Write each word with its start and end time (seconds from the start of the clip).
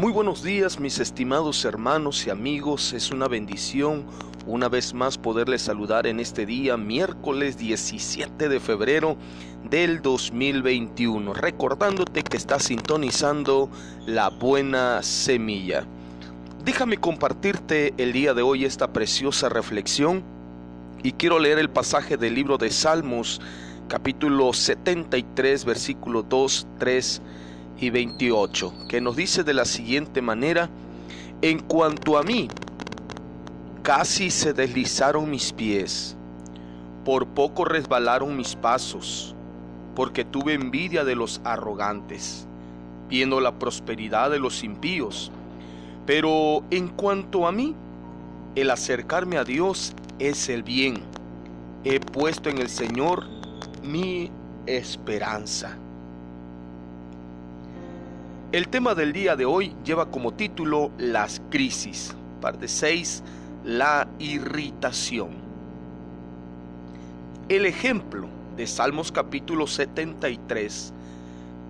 Muy 0.00 0.12
buenos 0.12 0.42
días 0.42 0.80
mis 0.80 0.98
estimados 0.98 1.62
hermanos 1.66 2.26
y 2.26 2.30
amigos, 2.30 2.94
es 2.94 3.10
una 3.10 3.28
bendición 3.28 4.06
una 4.46 4.70
vez 4.70 4.94
más 4.94 5.18
poderles 5.18 5.60
saludar 5.60 6.06
en 6.06 6.20
este 6.20 6.46
día, 6.46 6.78
miércoles 6.78 7.58
17 7.58 8.48
de 8.48 8.60
febrero 8.60 9.18
del 9.68 10.00
2021, 10.00 11.34
recordándote 11.34 12.22
que 12.22 12.38
estás 12.38 12.62
sintonizando 12.62 13.68
la 14.06 14.30
buena 14.30 15.02
semilla. 15.02 15.84
Déjame 16.64 16.96
compartirte 16.96 17.92
el 17.98 18.14
día 18.14 18.32
de 18.32 18.40
hoy 18.40 18.64
esta 18.64 18.94
preciosa 18.94 19.50
reflexión 19.50 20.22
y 21.02 21.12
quiero 21.12 21.38
leer 21.38 21.58
el 21.58 21.68
pasaje 21.68 22.16
del 22.16 22.36
libro 22.36 22.56
de 22.56 22.70
Salmos, 22.70 23.38
capítulo 23.86 24.54
73, 24.54 25.66
versículo 25.66 26.22
2, 26.22 26.66
3 26.78 27.20
y 27.80 27.90
28, 27.90 28.72
que 28.88 29.00
nos 29.00 29.16
dice 29.16 29.42
de 29.42 29.54
la 29.54 29.64
siguiente 29.64 30.20
manera, 30.20 30.68
en 31.42 31.58
cuanto 31.60 32.18
a 32.18 32.22
mí, 32.22 32.48
casi 33.82 34.30
se 34.30 34.52
deslizaron 34.52 35.30
mis 35.30 35.52
pies, 35.52 36.16
por 37.04 37.26
poco 37.26 37.64
resbalaron 37.64 38.36
mis 38.36 38.54
pasos, 38.54 39.34
porque 39.96 40.24
tuve 40.24 40.52
envidia 40.52 41.04
de 41.04 41.16
los 41.16 41.40
arrogantes, 41.44 42.46
viendo 43.08 43.40
la 43.40 43.58
prosperidad 43.58 44.30
de 44.30 44.38
los 44.38 44.62
impíos. 44.62 45.32
Pero 46.04 46.62
en 46.70 46.88
cuanto 46.88 47.46
a 47.46 47.52
mí, 47.52 47.74
el 48.54 48.70
acercarme 48.70 49.38
a 49.38 49.44
Dios 49.44 49.94
es 50.18 50.48
el 50.48 50.62
bien. 50.62 51.02
He 51.84 52.00
puesto 52.00 52.50
en 52.50 52.58
el 52.58 52.68
Señor 52.68 53.24
mi 53.82 54.30
esperanza. 54.66 55.78
El 58.52 58.66
tema 58.66 58.96
del 58.96 59.12
día 59.12 59.36
de 59.36 59.44
hoy 59.44 59.76
lleva 59.84 60.10
como 60.10 60.32
título 60.32 60.90
Las 60.98 61.40
crisis. 61.50 62.16
Parte 62.40 62.66
6, 62.66 63.22
la 63.64 64.08
irritación. 64.18 65.28
El 67.48 67.64
ejemplo 67.64 68.26
de 68.56 68.66
Salmos 68.66 69.12
capítulo 69.12 69.68
73. 69.68 70.92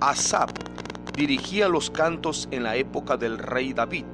Asap 0.00 0.52
dirigía 1.14 1.68
los 1.68 1.90
cantos 1.90 2.48
en 2.50 2.62
la 2.62 2.76
época 2.76 3.18
del 3.18 3.36
rey 3.36 3.74
David. 3.74 4.06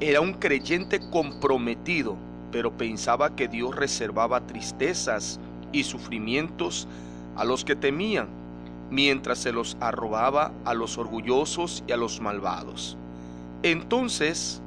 Era 0.00 0.20
un 0.20 0.32
creyente 0.32 0.98
comprometido, 0.98 2.16
pero 2.50 2.72
pensaba 2.76 3.36
que 3.36 3.46
Dios 3.46 3.76
reservaba 3.76 4.44
tristezas 4.44 5.38
y 5.70 5.84
sufrimientos 5.84 6.88
a 7.36 7.44
los 7.44 7.64
que 7.64 7.76
temían 7.76 8.26
mientras 8.90 9.38
se 9.38 9.52
los 9.52 9.76
arrobaba 9.80 10.52
a 10.64 10.74
los 10.74 10.98
orgullosos 10.98 11.82
y 11.86 11.92
a 11.92 11.96
los 11.96 12.20
malvados. 12.20 12.96
Entonces 13.62 14.60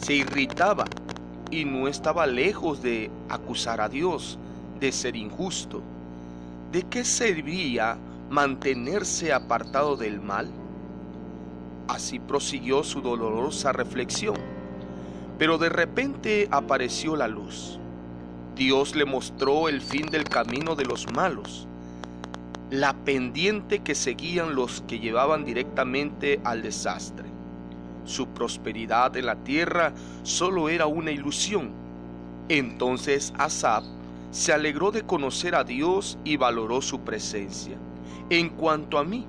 se 0.00 0.14
irritaba 0.14 0.84
y 1.50 1.64
no 1.64 1.88
estaba 1.88 2.26
lejos 2.26 2.82
de 2.82 3.10
acusar 3.28 3.80
a 3.80 3.88
Dios 3.88 4.38
de 4.78 4.92
ser 4.92 5.16
injusto. 5.16 5.82
¿De 6.70 6.84
qué 6.84 7.04
servía 7.04 7.96
mantenerse 8.30 9.32
apartado 9.32 9.96
del 9.96 10.20
mal? 10.20 10.48
Así 11.88 12.20
prosiguió 12.20 12.84
su 12.84 13.00
dolorosa 13.00 13.72
reflexión. 13.72 14.36
Pero 15.38 15.58
de 15.58 15.70
repente 15.70 16.46
apareció 16.52 17.16
la 17.16 17.26
luz. 17.26 17.80
Dios 18.54 18.94
le 18.94 19.06
mostró 19.06 19.68
el 19.68 19.80
fin 19.80 20.06
del 20.06 20.24
camino 20.24 20.76
de 20.76 20.84
los 20.84 21.10
malos 21.12 21.66
la 22.70 22.94
pendiente 22.94 23.80
que 23.80 23.96
seguían 23.96 24.54
los 24.54 24.82
que 24.86 25.00
llevaban 25.00 25.44
directamente 25.44 26.40
al 26.44 26.62
desastre. 26.62 27.28
Su 28.04 28.28
prosperidad 28.28 29.16
en 29.16 29.26
la 29.26 29.36
tierra 29.36 29.92
solo 30.22 30.68
era 30.68 30.86
una 30.86 31.10
ilusión. 31.10 31.70
Entonces 32.48 33.32
Asap 33.38 33.84
se 34.30 34.52
alegró 34.52 34.92
de 34.92 35.02
conocer 35.02 35.56
a 35.56 35.64
Dios 35.64 36.16
y 36.24 36.36
valoró 36.36 36.80
su 36.80 37.00
presencia. 37.00 37.76
En 38.30 38.48
cuanto 38.50 38.98
a 38.98 39.04
mí, 39.04 39.26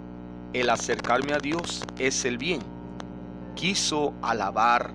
el 0.54 0.70
acercarme 0.70 1.34
a 1.34 1.40
Dios 1.40 1.84
es 1.98 2.24
el 2.26 2.38
bien. 2.38 2.62
Quiso 3.56 4.14
alabar 4.22 4.92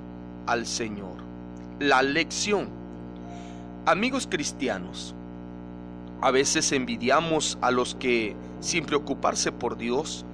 al 0.47 0.67
Señor. 0.67 1.17
La 1.81 2.03
lección. 2.03 2.69
Amigos 3.87 4.29
cristianos, 4.31 5.15
a 6.21 6.31
veces 6.31 6.73
envidiamos 6.73 7.59
a 7.61 7.71
los 7.71 7.95
que, 7.95 8.35
sin 8.61 8.85
preocuparse 8.85 9.53
por 9.53 9.77
Dios, 9.77 10.25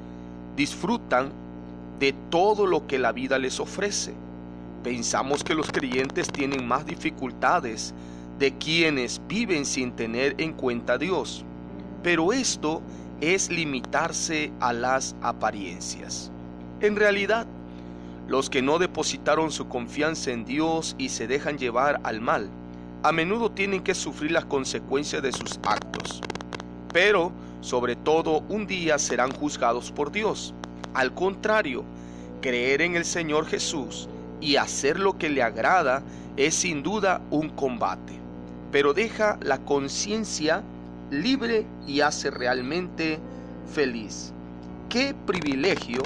disfrutan 0.57 1.33
de 1.99 2.13
todo 2.31 2.67
lo 2.67 2.87
que 2.87 2.99
la 2.99 3.13
vida 3.13 3.39
les 3.39 3.61
ofrece. 3.61 4.15
Pensamos 4.83 5.45
que 5.45 5.55
los 5.55 5.71
creyentes 5.71 6.29
tienen 6.29 6.67
más 6.67 6.87
dificultades 6.87 7.95
de 8.39 8.53
quienes 8.59 9.21
viven 9.29 9.65
sin 9.65 9.93
tener 9.93 10.35
en 10.39 10.53
cuenta 10.53 10.95
a 10.95 10.99
Dios. 10.99 11.45
Pero 12.03 12.33
esto 12.33 12.83
es 13.21 13.51
limitarse 13.51 14.53
a 14.59 14.73
las 14.73 15.15
apariencias. 15.23 16.33
En 16.81 16.97
realidad, 16.97 17.47
los 18.27 18.51
que 18.51 18.63
no 18.63 18.79
depositaron 18.79 19.53
su 19.53 19.69
confianza 19.69 20.33
en 20.33 20.45
Dios 20.45 20.97
y 20.99 21.11
se 21.11 21.29
dejan 21.29 21.59
llevar 21.59 22.01
al 22.03 22.21
mal, 22.21 22.49
a 23.03 23.11
menudo 23.11 23.51
tienen 23.51 23.83
que 23.83 23.95
sufrir 23.95 24.31
las 24.31 24.45
consecuencias 24.45 25.23
de 25.23 25.33
sus 25.33 25.59
actos, 25.65 26.21
pero 26.93 27.33
sobre 27.61 27.97
todo 27.97 28.45
un 28.49 28.67
día 28.67 28.99
serán 28.99 29.33
juzgados 29.33 29.91
por 29.91 30.13
Dios. 30.13 30.55
Al 30.95 31.13
contrario, 31.13 31.85
creer 32.41 32.83
en 32.83 32.95
el 32.95 33.05
Señor 33.05 33.47
Jesús 33.47 34.09
y 34.41 34.57
hacer 34.57 35.01
lo 35.01 35.19
que 35.19 35.31
le 35.31 35.43
agrada 35.43 36.03
es 36.37 36.55
sin 36.55 36.83
duda 36.83 37.21
un 37.31 37.49
combate, 37.51 38.13
pero 38.71 38.95
deja 38.95 39.39
la 39.43 39.59
conciencia 39.59 40.63
libre 41.11 41.67
y 41.87 42.01
hace 42.01 42.31
realmente 42.31 43.19
feliz. 43.73 44.33
Qué 44.89 45.15
privilegio 45.27 46.03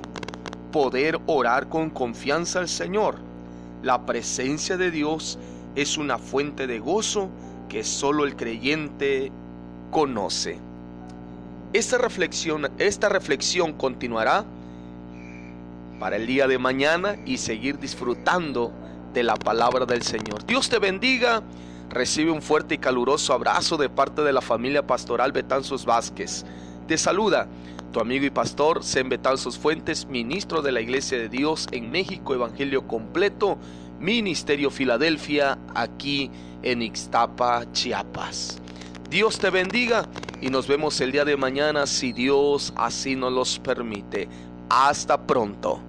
poder 0.72 1.20
orar 1.26 1.68
con 1.68 1.90
confianza 1.90 2.58
al 2.60 2.68
Señor. 2.68 3.16
La 3.82 4.04
presencia 4.04 4.76
de 4.76 4.90
Dios 4.90 5.38
es 5.76 5.98
una 5.98 6.18
fuente 6.18 6.66
de 6.66 6.80
gozo 6.80 7.28
que 7.68 7.84
solo 7.84 8.24
el 8.24 8.34
creyente 8.34 9.30
conoce. 9.90 10.58
Esta 11.72 11.98
reflexión, 11.98 12.70
esta 12.78 13.08
reflexión 13.08 13.74
continuará 13.74 14.44
para 16.00 16.16
el 16.16 16.26
día 16.26 16.48
de 16.48 16.58
mañana 16.58 17.16
y 17.26 17.38
seguir 17.38 17.78
disfrutando 17.78 18.72
de 19.12 19.22
la 19.22 19.36
palabra 19.36 19.84
del 19.84 20.02
Señor. 20.02 20.44
Dios 20.46 20.68
te 20.68 20.78
bendiga. 20.78 21.42
Recibe 21.88 22.32
un 22.32 22.42
fuerte 22.42 22.74
y 22.74 22.78
caluroso 22.78 23.32
abrazo 23.32 23.76
de 23.76 23.88
parte 23.88 24.22
de 24.22 24.32
la 24.32 24.40
familia 24.40 24.86
pastoral 24.86 25.30
Betanzos 25.30 25.84
Vázquez. 25.84 26.44
Te 26.88 26.98
saluda 26.98 27.46
tu 27.92 28.00
amigo 28.00 28.26
y 28.26 28.30
pastor 28.30 28.82
Sen 28.82 29.08
Betanzos 29.08 29.56
Fuentes, 29.56 30.06
ministro 30.06 30.62
de 30.62 30.72
la 30.72 30.80
Iglesia 30.80 31.16
de 31.16 31.28
Dios 31.28 31.68
en 31.70 31.90
México, 31.90 32.34
Evangelio 32.34 32.86
completo 32.88 33.56
Ministerio 34.00 34.70
Filadelfia, 34.70 35.58
aquí 35.74 36.30
en 36.62 36.82
Ixtapa, 36.82 37.70
Chiapas. 37.72 38.58
Dios 39.08 39.38
te 39.38 39.50
bendiga 39.50 40.06
y 40.40 40.50
nos 40.50 40.66
vemos 40.66 41.00
el 41.00 41.12
día 41.12 41.24
de 41.24 41.36
mañana 41.36 41.86
si 41.86 42.12
Dios 42.12 42.72
así 42.76 43.16
nos 43.16 43.32
los 43.32 43.58
permite. 43.58 44.28
Hasta 44.68 45.26
pronto. 45.26 45.80